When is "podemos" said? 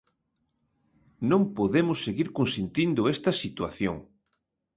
1.57-1.97